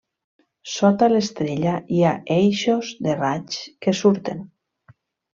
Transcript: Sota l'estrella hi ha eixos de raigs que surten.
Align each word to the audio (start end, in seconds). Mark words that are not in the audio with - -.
Sota 0.75 1.09
l'estrella 1.09 1.73
hi 1.97 2.01
ha 2.03 2.13
eixos 2.35 2.89
de 3.09 3.15
raigs 3.19 3.59
que 3.87 3.93
surten. 4.01 4.41